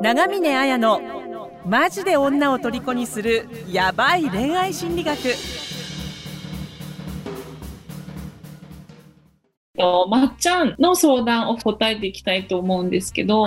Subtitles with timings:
[0.00, 1.00] 長峰綾の
[1.64, 5.18] マジで女を虜にするヤバい恋愛心理学。
[10.08, 13.46] まっちゃんの相談を答えていきたいと思うんですけど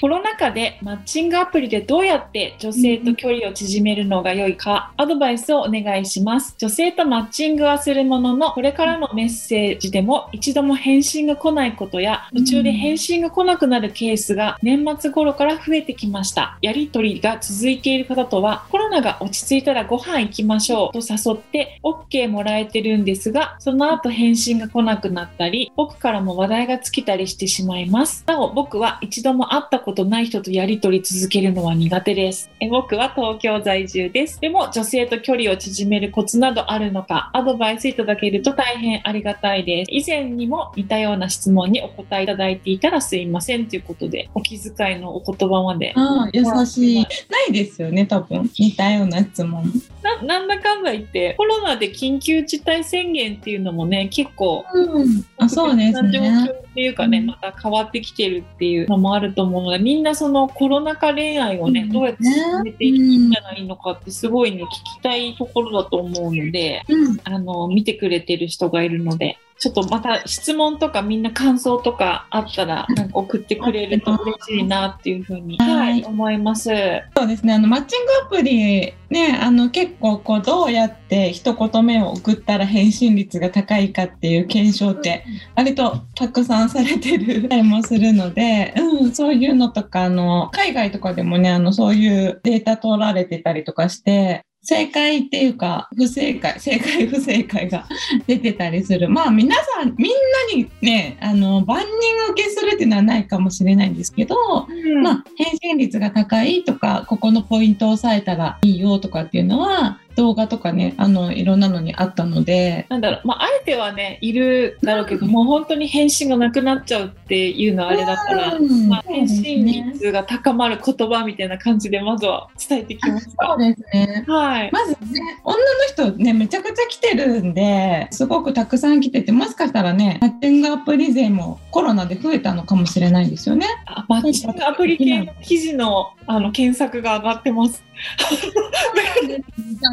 [0.00, 6.54] コロナ禍でマッチングアプリでどうやって女性と距離を縮めるのが良いか、アドバイスをお願いします。
[6.58, 16.58] 女性とマッチングはするもののこれからのメッセージでも一度も返信が来ないことや途中で返信が来なくなるケースが年末頃から増えてきました。
[16.62, 28.24] やりとりが続いている方とはコロナが落ち着いたらご飯行きましょうと誘って OK もらえてるんですがその後返信が来なくなったり僕からも話題が尽きたりしてしまいます。
[28.26, 32.50] なお、僕は一度も会ったことない人とやりとり続けるのは苦手です。
[32.58, 34.40] え僕は東京在住です。
[34.40, 39.92] でも、女性と距離を縮めるコツなどあるのか、アドバイスいただけると大変ありがたいです。
[39.92, 45.92] 以前にも似たような質問にお答えいただいていたらすいませんということで、お気遣いのお言葉まで。
[45.94, 47.02] ああ、優しい。
[47.02, 47.06] な
[47.50, 48.50] いですよね、多分。
[48.58, 49.72] 似たような質問。
[50.02, 56.52] ななんだかんだ言って、コロナで緊急事態宣言っていうのもね、結構、うん、あそうそうですね。
[56.78, 66.84] っていうかね、また変わってきてるっていうのもあると思うので、みんなそのコロナ禍恋愛をね、どうやって進めていったらいいのかってすごいね、聞きたいところだと思うので、
[67.24, 76.70] あの、見てくれてる人がいるので、ちょっとまた質問とかみんな感想とかあったらなんか送ってくれると嬉しいなっていうふうに、はい、思います。
[77.16, 77.54] そうですね。
[77.54, 85.24] あのマッチングアプリね、あの結構こうどうやって一言目を送ったら返信率が高いかっていう検証って
[85.56, 97.86] 割とたくさんされてるたりもするので、うん、そういうのとかあの海外とかでもねあのそういうデータ取られてたりとかして正解っていうか、不正解、正解不正解が
[98.26, 99.08] 出てたりする。
[99.08, 100.12] まあ皆さん、みん
[100.52, 101.86] なにね、あの、万人
[102.32, 104.36] 受けするっていうのはないかもしれないんですけど、
[104.68, 112.86] うん、まあ返信率が高いとか、ここのポイントを押さえたらいいよとかっていうのは、動画とかね、あの、いろんなのにあったので。
[112.88, 118.58] なんだろう、まあ、あえてはね、いるだろうけど、もう本当に返信がなくなっちゃうっていうのはあれだから、
[118.88, 123.46] まあ、返信率が高まる言葉みたいな感じで、まずは伝えてきますか。
[123.46, 124.24] そうですね。
[124.26, 124.70] はい。
[124.72, 124.98] まずね、
[125.44, 133.68] 女の人ね、めちゃくちゃ来てるんで、すごくたくさん来てて、もしかしたらね、マッチングアプリ勢もコロナで増えたのかもしれないですよね。
[133.86, 137.87] あマッチングアプリ系の記事のあの検索が上がってます。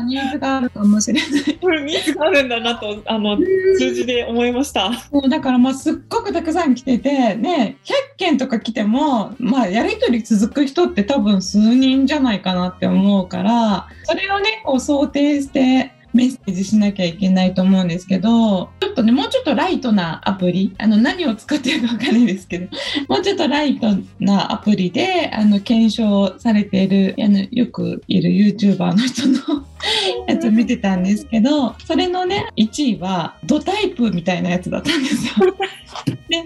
[0.06, 1.32] ニーズがあるかもしれない。
[1.84, 3.38] ニーズがあるんだなとあの
[3.78, 4.92] 数字で思いました。
[5.30, 22.68] だからまあすっごくたくさん来ててね100件とか来てもまあやり取り続く人って多分数人じゃないかなって思うからそれをねこう想定してメッセージしなきゃいけないと思うんですけど、ちょっとね、もうちょっとライトなアプリ、あの、何を使ってるかわかんないですけど、
[23.10, 23.88] もうちょっとライト
[24.20, 29.66] なアプリで、あの、検証されている、あの、よくいる YouTuber の人の
[30.28, 35.54] やつ見てたんですけど、それのね、1位は、ドタイプみたいなやつだったんですよ。
[36.30, 36.42] で、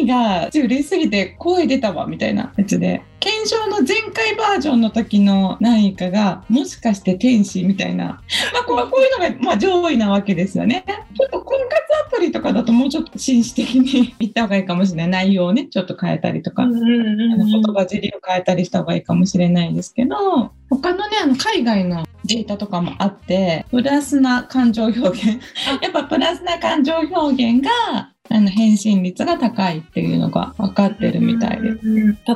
[0.00, 8.20] 2位が、嬉しすぎて声出たわ、みたいなやつで、検証の前回バージョンの時の何位かが、もしかして天使みたいな、
[8.52, 10.84] まあ、こういうのが、まあ、上位なわけですよね。
[10.86, 11.74] ちょっと婚活
[12.06, 15.26] アプリとかだともうちょっと紳士的に言った方がいいかもしれない。
[15.26, 25.26] 内容をね、ちょっと変えたりとか、言葉尻を変えたりした方がいいかもしれないですけど、他のね、あの海外のデータとかもあって、プラスな感情表現。
[25.82, 31.78] やっぱプラスな感情表現が、あの返信率が高いっていうのが分かってるみたいです。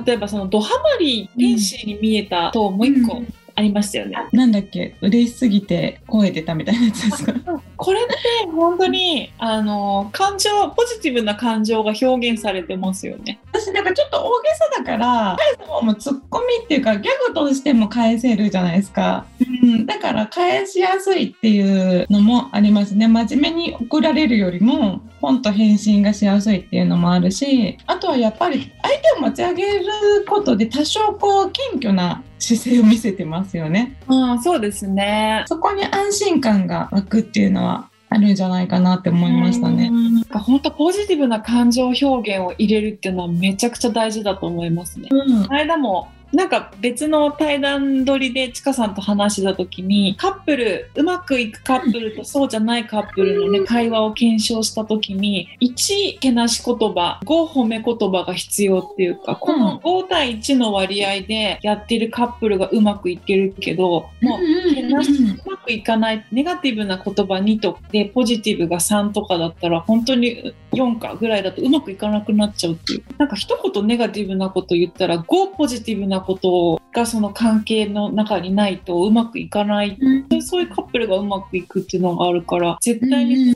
[0.06, 3.22] 例えばそのドハマり天使に見えたともう一個
[3.58, 4.16] ありましたよね。
[4.32, 4.94] なんだっけ？
[5.00, 7.34] 嬉しすぎて声出たみたいなやつですか？
[7.78, 8.14] これって
[8.50, 13.40] 本当にあの感情ポジティブな感情が表現されてますよね。
[13.52, 19.26] 私なんかちょっと大げさだから返す方もツッコミっていうかギャグとしても返せるじゃないですか。
[19.62, 23.06] うん、だから返しやすいっていうのもありますね。
[23.06, 29.86] 真面目に送られるよりもポンと返信がしやすいっていうのもあるしあとはやっぱり相手を持ち上げる
[30.28, 33.96] ことで多少こう謙虚な姿勢を見せてますよね。
[34.06, 35.44] あそうですね。
[35.48, 37.67] そこに安心感が湧くっていうのは
[38.10, 39.90] あるんじゃないかなって思いましたね。
[40.30, 45.08] 本当ポジティブな感情表現を入れるっていうのはめちゃくちゃ大事だと思いますね。
[45.10, 64.38] うん、間もなんか別の対談撮りでちかさんと話した時にカップルうまくいくカップルとそうじゃないカップルのね会話を検証した時に1けなし言葉5褒め言葉が必要っていうかこの5対1の割合でやってるカップルがうまくいってるけども
[64.70, 73.02] うけなしうまくくいかないネガティブな言葉2とでポジティブが3とかだったら本当に4かぐらいだとうまくいかなくなっちゃうっていう。
[73.18, 80.42] なんか一言ネガティブなこと言ったら5ポジティブなことがその関係の中にないとうまくいかない、うん。
[80.42, 83.54] そういうカップルがうまくいくっていうのがあるから絶対に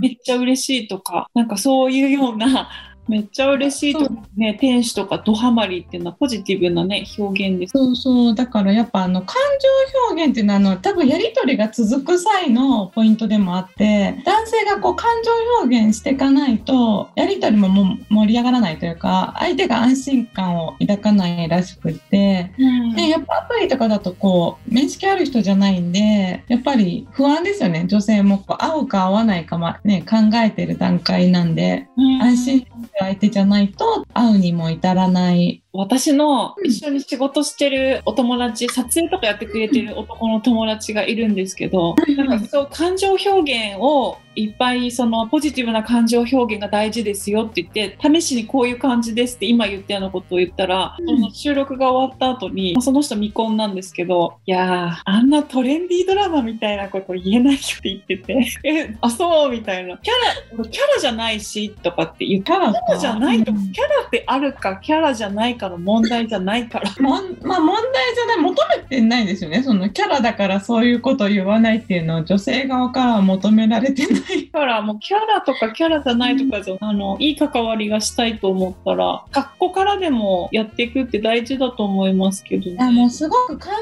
[0.00, 2.70] めっちゃ嬉しいとかなんかそういうような
[3.10, 4.56] めっちゃ嬉しいとかね。
[4.60, 7.72] 天使とかドハマりっていうのはポジティブなね表現です。
[7.72, 8.34] そうそう。
[8.36, 22.52] だからやっぱあの感情表現っていうのはあの多分やり取りが続く際のポイントでもあって男性がこう感情表現していかないとやり取りももう盛り上がらないというか相手が安心感を抱かないらしくって。
[22.94, 27.86] でやっぱアプリとかだとこう面識ある人じゃないんでやっぱり不安ですよね。
[27.88, 32.20] 女性もこう合うか合わないか、まね、考えてる段階なんでうん。
[32.22, 35.59] 安心する相手じゃないと会うにも至らない。
[35.72, 51.06] 私の一緒に仕事してるお友達、撮影とかやってくれてる男の友達がいるんですけど、なんかそう感情表現をいっぱいそのポジティブな感情表現が大事ですよって言って試しにこういう感じですって今言ったようなことを言ったら、うん。
[51.06, 59.98] その収録が終わった後にその人未婚なんですけどいやーあんなトレンディードラマみたいなこと言えないよって言ってて えあそうみたいな。
[59.98, 66.90] キャラキャラじゃないしとかって言ってキャラキャラじゃないと、うんキャラってあるかキャラじゃないかの問題じゃないから。
[67.00, 69.62] もんまあ、問題じゃない求めてないですよね。
[69.62, 74.50] そのキャラだからそういうことを言わないっていうのを女性側からは求められてない。
[74.52, 77.16] だからもうキャラとかキャラじゃないとかじゃ、あの。
[77.20, 83.72] いい関わりがしたいと思ったら格好からでもやっていくって大事だと思いますけど、ね、もうすごく感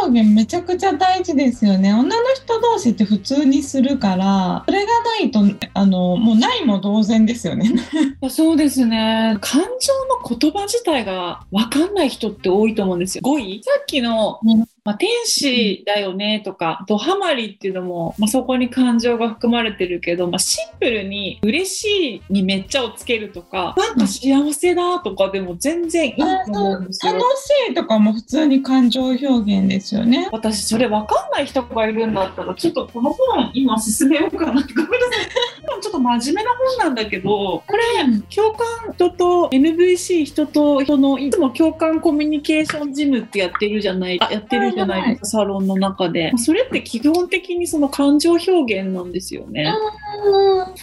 [0.00, 1.92] 情表現めちゃくちゃ大事ですよね。
[1.92, 5.40] 女の人同士って普通にするからそれがないと
[5.74, 7.70] あのもうないも同然ですよね。
[8.28, 9.36] そうですね。
[9.40, 13.22] 感情の言葉自体が分かんない人って多いと思うんですよ。
[13.22, 14.64] 語彙さっきの、うん。
[14.86, 27.14] まあ、天使だよねとかドハマりっていうのも、まあ、そこに感情が含まれてるけど、まあ、シンプルに嬉しいにめっちゃをつけるとかなんか幸せだとかでも全然いいと思うんですよ。
[27.14, 27.24] 楽。
[27.36, 30.28] しいとかも普通に感情表現ですよね。
[30.30, 46.32] 私それ分かんない人がいるんだったらちょっとこの本今進めようかなってごめんなさいちょっと真面目な本なんだけどこれ共感人と NVC 人と人のいつも共感コミュニケーションジムってやってるじゃないあやってるじゃないですかサロンの中で。
[46.36, 49.72] それって基本的にその感情表現なんですよね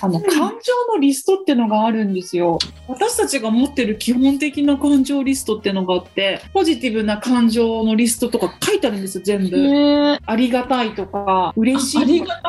[0.02, 0.32] あの感
[0.62, 2.60] 情のリストっていうのがあるんですよ。
[2.88, 9.58] 私たちが持ってる基本的な感情リストってのがあってポジティブな感情のリストとか書いてあるんですよ全部。
[9.58, 12.42] ねありがたいとか嬉しいありがたい。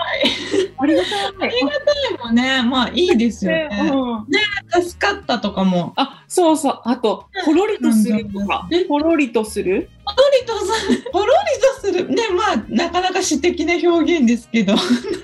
[0.77, 1.13] ありがたい。
[1.41, 3.69] ありがたいもねまあいいですよね。
[3.93, 4.83] うん。
[4.83, 5.93] 助かったとかも。
[5.97, 6.81] あそうそう。
[6.85, 8.69] あとほろりとするとか。
[8.73, 8.85] え？
[8.87, 9.89] ほろりとする？
[10.05, 11.33] ほろりとする、ほろり
[11.63, 12.09] とする。
[12.09, 14.75] ね、まあ、なかなか詩的な表現ですけど、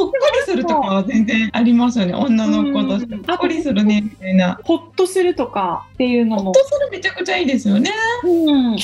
[0.00, 3.14] ほっこりするとかは全然ありますよね、女の子として。
[3.14, 4.58] うんほっこりするね、みたいな。
[4.64, 7.90] ほっとするとかっていうのもほっとするめちゃくちゃいいですよね。
[8.24, 8.78] うん、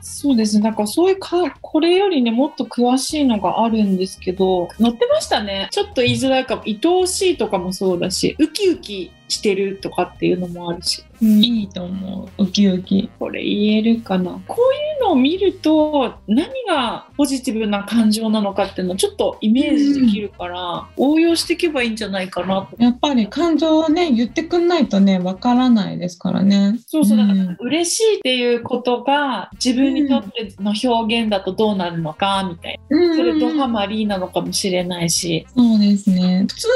[0.00, 0.64] そうですね。
[0.64, 5.68] なんかそういうか、これよりね、もっと詳しいのがあるんですけど、載ってましたね。
[5.70, 6.62] ちょっと言いづらいかも。
[6.66, 11.04] 愛おしいとかもそうだし、ウキウキしてるとかっていうのもあるし。
[11.20, 13.10] いいと思う、ウキウキ。
[13.18, 14.40] これ言えるかな。
[14.46, 22.76] こういうのを見ると、何がポジティブな感情なのかっていうのをちょっとイメージできるから、応用していけばいいんじゃないかなと。
[22.78, 26.78] やっぱり感情をね、言ってくんないとね、わからないですからね。
[26.86, 33.16] そうそう、だからん嬉しいっていうことが自分にとっての表現だとどうなるのかみたいな。
[33.16, 35.46] それドハマリーなのかもしれないし。
[35.56, 36.46] そうですね。
[36.48, 36.68] 普通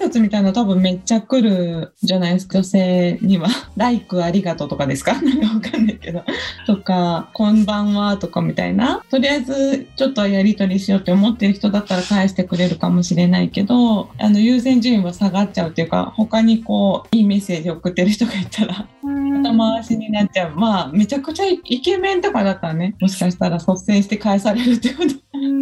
[0.00, 3.48] の挨拶みたいな多分めっちゃ来るじゃないですか、女性には。
[3.76, 5.20] ライクありがとうとかですか？
[5.20, 6.22] なんかわかんないけど。
[6.66, 9.02] とか、こんばんはとかみたいな。
[9.10, 20.54] とりあえずちょっとやりとりしようって思ってる人だったら返してくれるかもしれないけど、あの優先順位は下がっちゃうっていうか、他にこう、いいメッセージ送ってる人がいたら、後回しになっちゃう。
[20.56, 25.10] まあ、めちゃくちゃイケメンとかだったらね、もしかしたら率先して返されるってこと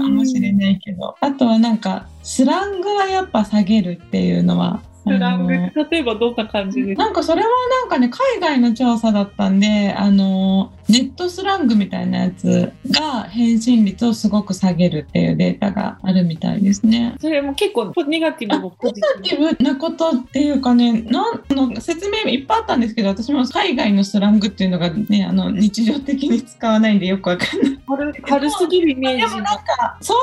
[0.05, 7.05] かもしれないけど、あとはなんかスラングはやっぱ下げるっていうのはスラング例えばどんな感じですか？
[7.05, 7.49] なんかそれは
[7.83, 17.15] なんかね海外の調査だったんであのネットスラングみたいなやつが返信率をすごく下げるっていうデータがあるみたいですね。
[17.21, 30.19] それも結構ネガティブもポジティブなことっていうかねなんの説明いっぱいあったんですけど私も海外のスラングっていうのがねあの日常的に使わないんでよくわかんない軽軽すぎるイメージでもなんか想像は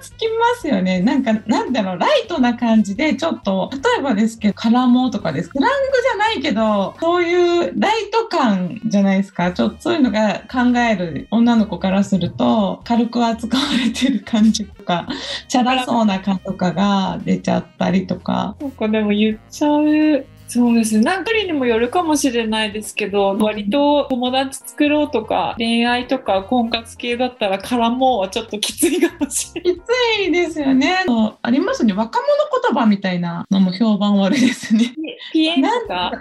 [0.00, 1.00] つきますよね。
[1.00, 5.50] なんかなんだろうライトな感じでちょっと例えばですけどカラモとかです。
[5.50, 9.52] フラングじゃないけどそういうライト感じゃないですか。
[9.52, 15.08] ちょっとそういうのが考える女の子からすると軽く扱われてる感じとか
[15.48, 18.56] チャラそうな感とかが出ちゃったりとか。
[18.60, 20.26] なんかでも言っちゃう。
[20.48, 21.02] そうですね。
[21.02, 29.74] 何人にもよるかもしれないですけど、割と友達作ろうとか、恋愛とか婚活系だったら、絡もうはちょっときついかもしれない。
[29.74, 31.04] きついですよね。
[31.42, 31.92] ありますね。
[31.92, 32.26] 若者
[32.72, 34.94] 言葉みたいなのも評判悪いですね。
[35.32, 36.12] ピエンとか？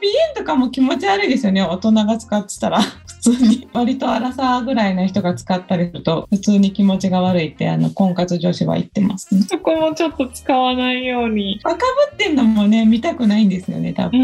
[0.00, 1.62] ピエンとかも気持ち悪いですよね。
[1.62, 2.80] 大人が使ってたら。
[3.24, 3.68] 普通に。
[3.72, 9.42] 割と荒さぐらいの人が使ったりすると、普通に気持ちが悪いって、あの、婚活女子は言ってますね。
[9.42, 11.60] そこもちょっと使わないように。
[11.64, 11.84] 若ぶ
[12.14, 14.20] ってんのもね、見たくないんですよね、多う分。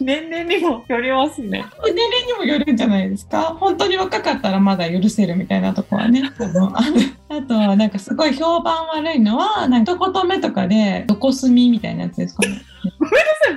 [0.00, 1.64] 年齢にもよりますね。
[1.84, 3.56] 年齢にもよるんじゃないですか？
[3.60, 6.22] 本当に若かったらまだ許せるみたいなとこはね
[7.28, 12.56] あとはなんかすごい評判悪いのはなんか一言目とかで「どこ住み」みたいなやつですかね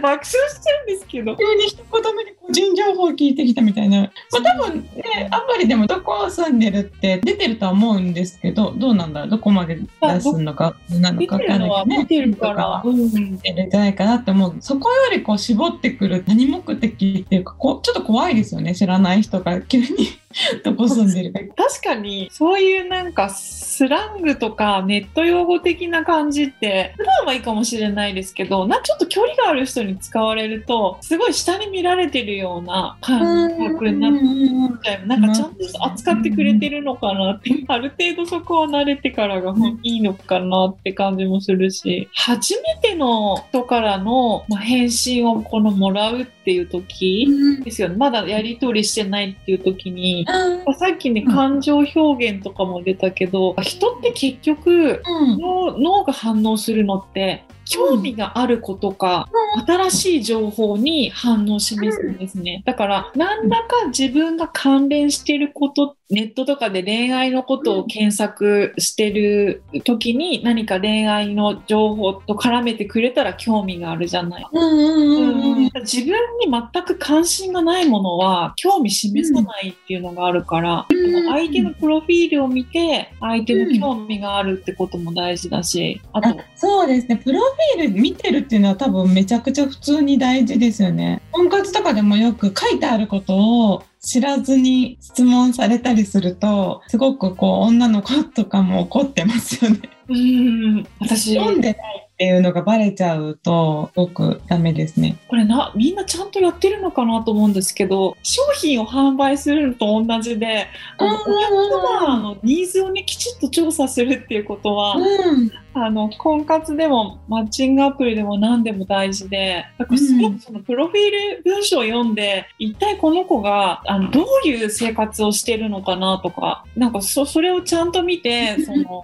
[0.01, 0.31] 爆笑し
[0.61, 1.35] ちゃうんですけど。
[1.35, 9.29] 急に一言目に個人情報聞いてきたみたいな、まあ、多分ねアプリでもどこ住んでるって出てるとは思うんですけどどうなんだろう？
[9.29, 12.81] どこまで出すのかなの見かてるのは分かんないけどね見てるから。
[12.85, 13.37] うん。
[13.39, 19.87] 出るんじゃないかなって思うそこよりこう絞ってくる何目的っていうかこうちょっと怖いですよね知らない人が急に
[20.63, 21.33] どこ住んでる？
[21.33, 47.27] か確かにそういうなんかスラングとかネット用語的な感じって普段はいいかもしれないですけどなちょっと距離がある人に使われるとすごい下に見られてるような感覚になっちゃうなんかちゃんと扱ってくれてるのかなってある程度そこは慣れてからがいいのかなって感じもするし初めての人からの、まあ、返信をこのもらうっていう時
[47.63, 47.95] ですよね。
[47.95, 55.37] まだやり取りしてないっていう時にさっきね、うん感情表現とかも出たけど、人って結局うん。
[55.37, 59.29] 脳脳が反応するのって興味があることか、
[59.65, 62.63] 新しい情報に反応を示すんですね。
[62.65, 74.47] だから、何らか自分が関連してること、ネットとかで恋愛のことを検索してる時に何か恋愛の情報と絡めてくれたら興味があるじゃない。
[74.51, 87.17] うんうんうんうん自分に全く関心がないものは興味示さないっていうのがあるから、うん相手のプロフィールを見て相手の興味があるってことも大事だし、あとあそうですね。
[87.17, 91.21] プロフィール見てるっていうのは多分めちゃくちゃ普通に大事ですよね。
[91.31, 99.79] 婚活とかでもよく書いてあることを知らずに質問されたりするとすごくこう女の子とかも怒ってますよね。
[100.07, 100.87] うん。
[100.99, 105.17] 私読んでないっていうのがバレちゃうとすごくダメですね。
[105.29, 115.51] これなみんなちゃんとやってるのかなと思うんですけど商品を販売するのと同じであのお客様のニーズをねきちっと調査するっていうことは、うん
[115.85, 129.03] あの婚活でもマッチングアプリでも何でも大事でだからすごくそのプロフィール文章を読んで、一体この子があのどういう生活をしてるのかなとかなんかそそれをちゃんと見てその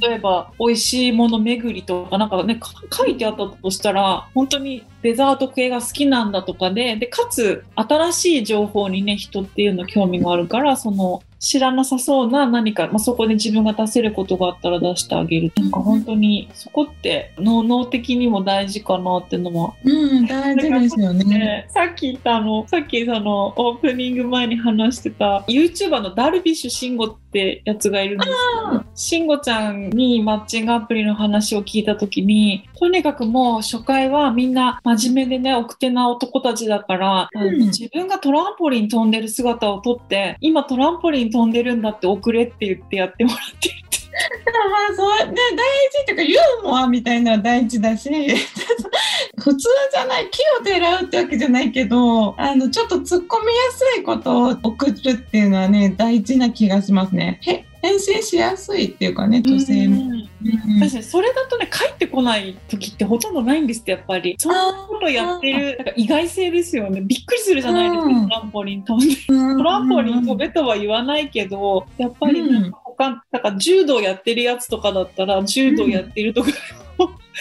[0.00, 15.70] 例えば美味しいもの巡りとかなんかねか書いてあったとしたら本当にデザート系が好きなんだとかででかつ新しい情報にね人っていうの興味があるからその知らなさそうな何か、まあ、そこで自分が出せることがあったら出してあげるなん。
[15.70, 21.24] か本当にそこって脳脳的にも大事かなっていうのもうん大事ですよね。
[21.24, 27.25] ね、 さっき言ったあのさっきそのオープニング前に話してた YouTuber のダルビッシュ慎吾って
[27.64, 37.66] やつがいるんですけど慎吾ちゃんにマッチングアプリの話を聞いた時にとにかくもう初回はみんな真面目でね奥手な男たちだから、うん。
[37.66, 43.96] 自分がトランポリン飛んでる姿を撮って今トランポリン飛んでるんだって送れって言ってやってもらってるって。
[44.16, 45.56] で もまあそうね大
[45.90, 48.08] 事っていうかユーモアみたいなのは大事だし
[49.38, 57.38] 普通じゃない木をてらうってわけじゃないけどあのちょっと突っ込みやすいことを送るっていうのはね大事な気がしますね。
[57.42, 60.10] へ返信しやすいっていうかね女性も。
[60.80, 64.36] 確かにそれだとね帰ってこない時ってほとんどないんですってやっぱり。
[64.38, 67.00] そんなことやってるなんか意外性ですよね。
[67.02, 69.16] びっくりするじゃないですか、うんトランポリン飛んで。
[69.26, 76.48] トランポリン飛べとは言わないけどやっぱりなんか他なんか柔道やってるやつとかだったら柔道やってるとか、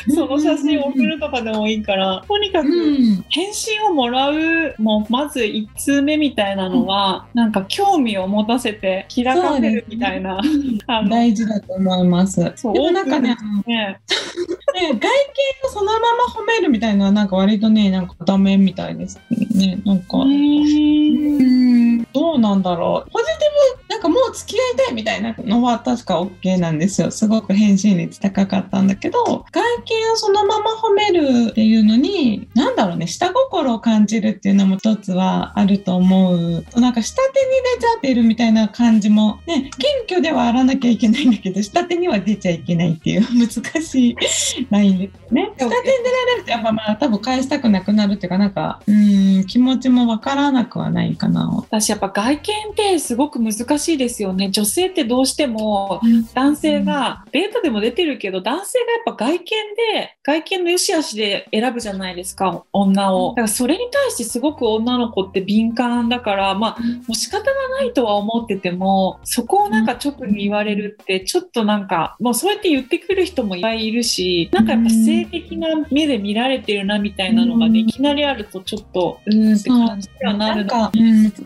[0.14, 3.26] その写真を送るとかでもいいからとにかくうん。
[3.30, 10.40] 返信をもらうもうまず1通目みたいなのは、なんか興味を持たせて開かせるみたいな、
[10.88, 12.54] あの大事だと思います。
[12.56, 13.36] そうでもなんかね、
[13.66, 13.76] ね。
[13.76, 14.00] ね
[14.76, 19.80] 外見をそのまま褒めるみたいなのはなんか割とねなんかダメみたいですね。
[19.86, 20.18] なんか。
[20.18, 21.40] うーん。
[21.40, 22.08] うん。
[22.14, 23.12] どうなんだろう。
[23.12, 23.32] ポジテ
[24.36, 27.12] 付き合いたいみたいなのは確か OK なんですよ。
[27.12, 36.66] すごく返信率高かったんだけど外見をそのまま褒めるっていうのに何だろうね下心を感じるっていうのも一つはあると思う。
[36.76, 43.50] なんか下手に出ちゃってるみたいな感じもね謙虚ではあらなきゃいけないんだけど下手には出ちゃいけないっていう難
[43.82, 44.16] しい
[44.70, 51.50] ラインですよね下手に出られるとやっぱまあ多分返したくなくなるっていうかなんかうん気持ちもわからなくはないかな。
[51.56, 54.50] 私やっぱ外見ってすごく難しいですよね。
[54.50, 56.02] 女性ってどうしても
[56.34, 63.30] 男性がデータでも出てるけど男性がやっぱ外見で外見の良し悪しで選ぶじゃないですか女を。
[63.32, 81.40] だからそれに対してすごく女の子って敏感だからまあもう仕方がないとは思っててもそこをなんか直に言われるってちょっとなんかもうそうやって言ってくる人もいっぱいいるしなんかやっぱ性的な目で見られてるなみたいなのがねいきなりあるとちょっとうーんって感じにはなるか、うん、難し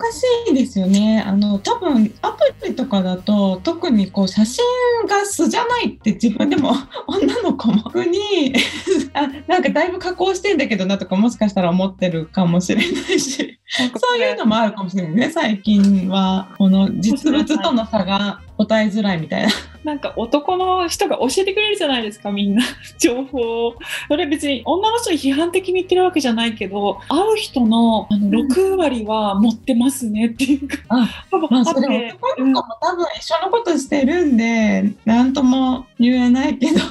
[0.52, 1.24] いですよね。
[1.26, 4.64] あの多分アプリとかだと特にこう写真
[5.08, 6.74] が素じゃないって自分でも
[7.08, 8.54] 女の子もに
[9.14, 13.56] あなんかだいぶ加工してんだけどなとかもしかしたら思ってるかもしれないし。
[13.70, 16.50] そういうのもあるかもしれないね最近は。
[16.58, 19.50] この実物との差が答えづらいみたいな。
[19.86, 22.64] なんか男の人が教えてくれるじゃないですかみんな。
[23.00, 23.76] 情報を。
[24.10, 36.82] それ別に女の人に批判的に言ってるわけじゃないけど会う人のあの6割は持ってますねっていうか、 うん、あまあそれ男の子も多分一緒のことしてるんで何とも言えないけど。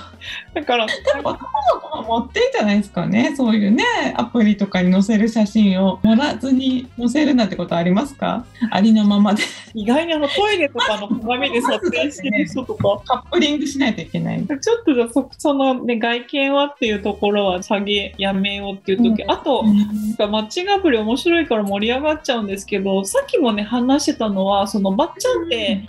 [0.59, 3.35] だから、男の子も持ってんじゃないですかね。
[3.37, 3.85] そういうね、
[4.17, 8.45] アプリとかに載せる写真をもらずに載せるなんてことありますか？
[8.73, 9.45] ありのままで。
[9.75, 13.03] 意外にあのトイレとかの鏡で撮影してる人とか。
[13.07, 14.45] カップリングしないといけない。
[14.45, 25.85] ちょっとじゃそその、ね、外見はっていうところは下げやめようっていう時、うん、あと、うん、マッチングアプリ面白いから盛り上がっちゃうんですけど、さっきもね、話してたのは、その、まっちゃんって、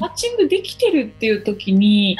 [0.00, 2.16] マッチングできてるっていう時に、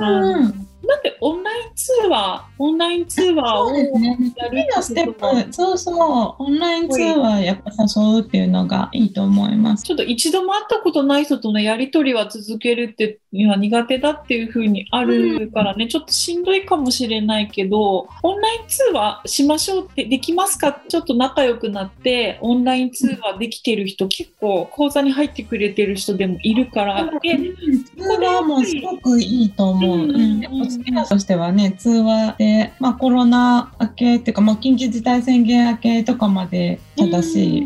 [0.00, 9.84] うんなんでオンライン通話、オンライン通話をやるのステップ、そうそう、オンライン通話やっぱ誘うっていうのがいいと思います。
[9.84, 29.98] ちょっと一度も会ったことない人とのやり取りは続けるっていうのは苦手だっていうふうにあるからね、うん、ちょっとしんどいかもしれないけど、オンライン通話しましょうってできますかちょっと仲良くなって、オンライン通話できてる人、結構講座に入ってくれてる人でもいるから、で、うん、これはもうすごくいいと思う。
[29.98, 30.36] うん
[30.68, 37.62] 付けとしてはね、通話で、まあ、コロナ明けっていうか、まあ、緊急事態宣言明けとかまで正しい。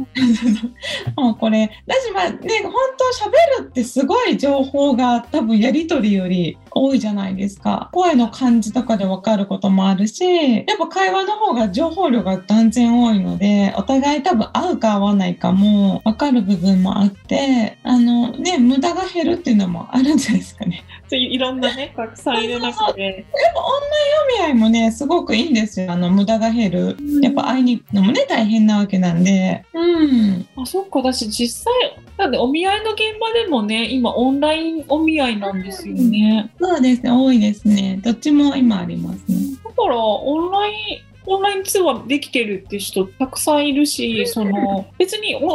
[1.17, 7.89] もうこれ、だしまあね、本当喋るってすごい情報が多分やり取りより多いじゃないですか。
[7.93, 20.85] 声の感じとかでわかることもあるし、やっぱ会話の方が情報量が断然多いので、お互い多分合うか合わないかもわかる部分もあって、あのね、無駄が減るっていうのもあるんじゃないですかね。
[21.11, 23.03] いろんなね、たくさんいる中で。
[23.03, 23.15] やっ
[23.55, 25.91] ぱ女読み合いもね、すごくいいんですよ。
[25.91, 26.97] あの、無駄が減る。
[27.23, 29.65] やっぱ会いに行くのもね、大変なわけなんで。
[29.75, 30.47] うん。
[30.57, 31.03] あ、そっか。
[31.03, 31.73] だし、実際、
[32.17, 36.51] なんでお見合いの現場でもね、今オンラインお見合いなんですよね。
[36.61, 37.99] そうですね、多いですね。
[38.03, 39.37] どっちも今ありますね。
[39.65, 45.51] だから、オンラインオンライン通話できてるって人たくさんいるし、その別に女の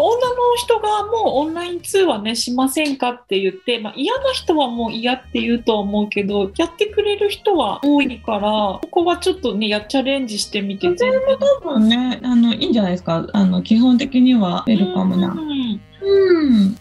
[0.58, 11.12] 人側もオンライン通話ねしませんかって言って、まあ、嫌な人はもう嫌って言うと思うけど、やってくれる人は多いから、ここはちょっとね、やチャレンジしてみて全然。
[11.62, 13.28] 多分ね、あの、いいんじゃないですか。
[13.34, 15.32] あの、基本的にはウェルカムな。
[15.32, 15.82] うんうん、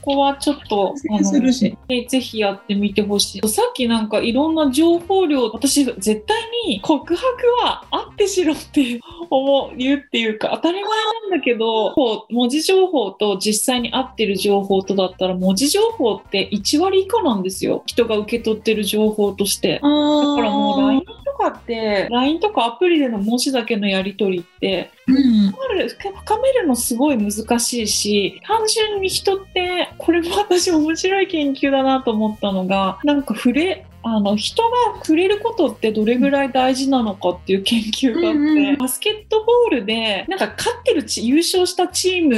[0.02, 1.76] ここはちょっとするし
[2.08, 3.48] ぜひやってみてほしい。
[3.48, 7.24] さっきなんかいろんな情報量、私絶対に告白
[7.62, 10.90] はあってしろって思う、言うっていうか当たり前な
[11.28, 17.82] んだけど、こう文字情報と実際に合ってる情報とだったら文字情報って1割以下なんですよ。
[17.87, 19.74] 人が受け取ってる情報として。
[19.74, 34.69] だからもう LINE とかって、LINE とかアプリでの文字だけのやり取りって、うん、深めるのすごい難しいし、単純に人って、これも私面白い研究だなと思ったのが、なんか触れ、あの人が
[35.03, 42.37] 触れることってどれぐらい大事なのかっていう研究があって、うんうん、バスケットボールでなんか勝ってる優勝したチーム、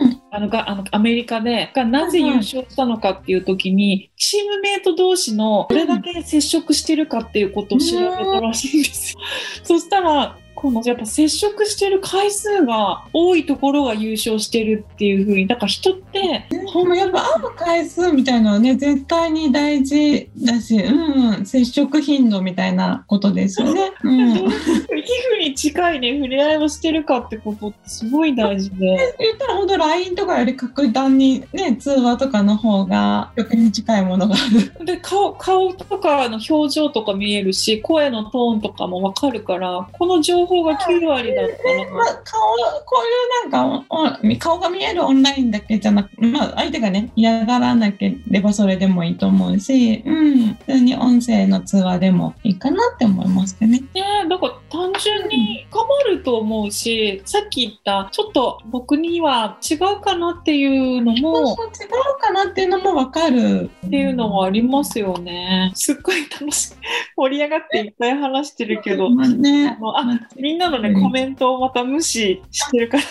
[0.00, 9.20] うん、あのがあのアメリカでがなぜ優勝したのかっていう時に、チームメイト同士のどれだけ接触してるかっていうことを調べたらしいんですよ。
[9.64, 23.90] そしたらこのやっぱ接触してる回数が多いところが優勝してるっていう風にだから人ってほんまやっぱ会う回数みたいなのはね絶対に大事だし、うん、接触頻度みたいなことですよね。
[24.04, 24.48] うん、皮膚
[25.40, 34.38] に近いね触れ合いをしてるかってことってすごい大事で言ったらほんと LINE とかより格段にね通話とかの方が逆に近いものがあ
[34.78, 34.84] る。
[34.84, 42.40] で顔顔とかの表情とか見えるし声のトーンとかも分かるからこの情報が9割だったらまあ、顔
[42.84, 46.10] こういうなんかお顔が見えるオンラインだけじゃなく
[46.80, 53.80] 手がね嫌がらなければそれでもいいと思うし、うん、普通に音声の通話でもいいかなって思いますけどね。
[53.94, 61.56] ねだから単純に変わると思うしさっき言ったちょっと僕には違うかなっていうのも違う
[62.20, 63.70] かなっていうのもわかる。
[63.86, 65.72] っていうのもありますよね。
[65.74, 66.74] すっごい楽しい
[67.16, 69.76] 盛り上がっていっぱい話してるけどまあね。
[69.96, 73.02] あみんなのねコメントをまた無視してるから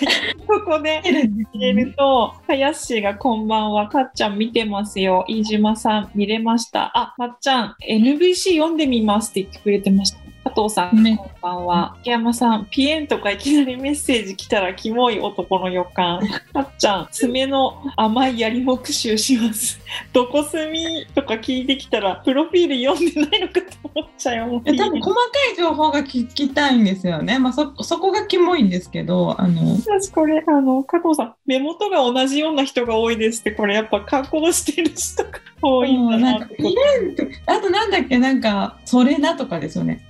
[0.47, 1.01] ここで
[1.53, 5.26] 入れると、はやっしーがこんばんんは、かっちゃん見てますよ。
[5.28, 6.91] 飯島さん見れました。
[6.98, 10.29] あ、まっちゃん、NBC 読んでみますって言ってくれてました。
[10.50, 11.98] 加藤さん、ねこんばんは。
[12.04, 16.22] 木山さん、ピエンとかいきなりメッセージ来たらキモい男の予感。
[16.54, 19.80] かっちゃん、爪の甘いやりもく集します。
[20.12, 24.62] どこ住みとか聞いてきたら、プロフィール読んでないのかと思っちゃうよ。
[24.66, 25.22] いや多分細か
[25.54, 27.38] い情報が聞きたいんですよね。
[27.38, 35.30] まあそそこがキモいんですけど、あの私これ、あの、加藤さん、目元が同じような人が多いですって、これやっぱ加工してる人が
[35.62, 40.06] 多いんだななんピエンとあとなんだっけなんかそれなとかですよね。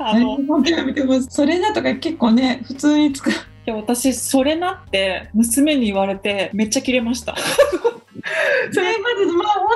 [0.00, 0.38] あの、
[1.28, 3.34] それだとか結構ね普通に使う。
[3.66, 7.34] や、私、それなって、娘に言われて、めっちゃキレました。
[8.72, 9.68] それまずまあ本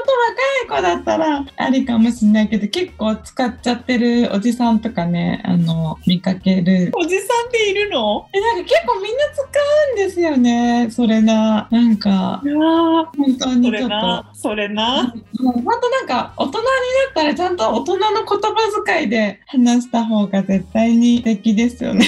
[0.69, 6.93] 当若い子だったらありかもしれないけど結構使っちゃってるおじさんとかねあの見かける。
[6.95, 8.29] おじさんっているの？
[8.33, 10.89] えなんか結構みんな使うんですよね。
[10.91, 13.89] それななんか本当にそちょっと。
[13.89, 15.15] れな、それな。
[15.41, 16.71] もう本当なんか大人にな
[17.11, 22.07] ったらちゃんと大人の言葉遣いで話した方が絶対に素敵ですよね。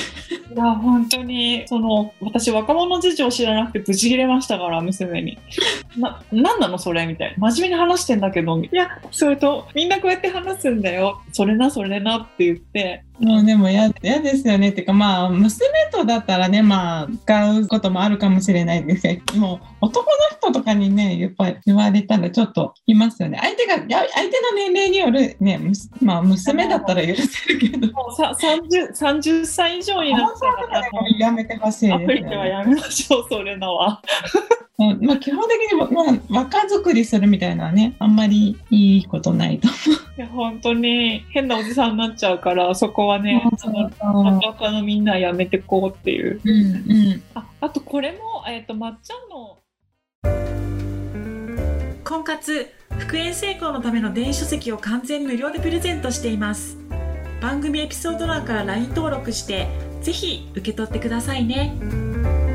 [0.56, 5.36] いや、本当に、その、私、若者事情知らなくてブチ切れましたから、娘に。
[5.98, 7.04] な、何なのそれ？
[7.04, 7.50] みたいな。
[7.50, 11.20] 真面目に話してんだけど、いや、それと、みんなこうやって話すんだよ。
[11.32, 25.60] それな、それなって言って、もうでも嫌嫌ですよねっていうかまあ娘とだったらねまあ使うこともあるかもしれないですけどもう男の人とかにねやっぱり言われたらちょっといますよね相手が相手の年齢によるね
[26.02, 30.82] まあ娘だったら許せるけどもうさ 30, 30歳以上になったら、
[31.18, 32.50] やめてほしいアですよプリではね。
[32.50, 34.02] やめましょう、それのは。
[34.78, 39.68] うんまあ基本的に、まあ、若作りするみたいなねあんまりいいことないと
[40.16, 44.40] いや、本当に変なおじさんになっちゃうから、そこはね、その思う。
[44.46, 46.40] 若のみんなはやめてこうっていう。
[46.42, 49.58] うんうんああと、これも、えっ、と、まっちゃんの。
[52.02, 56.78] 婚活復縁成功のための電子書籍を完全無料でプレゼントしています
[57.42, 59.66] 番組エピソード欄から LINE 登録して
[60.02, 62.45] ぜひ受け取ってくださいね